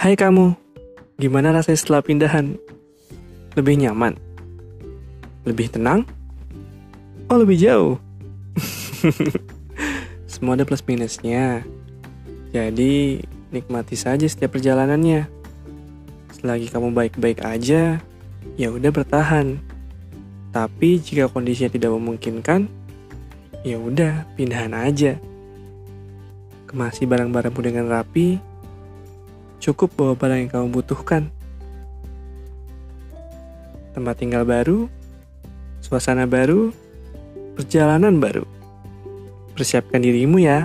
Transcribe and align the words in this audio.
Hai 0.00 0.16
kamu, 0.16 0.56
gimana 1.20 1.52
rasanya 1.52 1.76
setelah 1.76 2.00
pindahan? 2.00 2.56
Lebih 3.52 3.84
nyaman? 3.84 4.16
Lebih 5.44 5.76
tenang? 5.76 6.08
Oh 7.28 7.36
lebih 7.36 7.60
jauh? 7.60 8.00
Semua 10.24 10.56
ada 10.56 10.64
plus 10.64 10.80
minusnya. 10.88 11.68
Jadi 12.48 13.20
nikmati 13.52 13.92
saja 13.92 14.24
setiap 14.24 14.56
perjalanannya. 14.56 15.28
Selagi 16.32 16.72
kamu 16.72 16.96
baik-baik 16.96 17.44
aja, 17.44 18.00
ya 18.56 18.68
udah 18.72 18.88
bertahan. 18.88 19.60
Tapi 20.48 20.96
jika 20.96 21.28
kondisinya 21.28 21.76
tidak 21.76 21.92
memungkinkan, 21.92 22.72
ya 23.68 23.76
udah 23.76 24.24
pindahan 24.32 24.72
aja. 24.72 25.20
Kemasi 26.64 27.04
barang-barangmu 27.04 27.60
dengan 27.60 27.84
rapi, 27.92 28.48
cukup 29.60 29.92
bawa 29.94 30.16
barang 30.16 30.48
yang 30.48 30.50
kamu 30.50 30.68
butuhkan. 30.72 31.28
Tempat 33.92 34.14
tinggal 34.16 34.48
baru, 34.48 34.88
suasana 35.84 36.24
baru, 36.24 36.72
perjalanan 37.54 38.16
baru. 38.16 38.48
Persiapkan 39.52 40.00
dirimu 40.00 40.40
ya. 40.40 40.64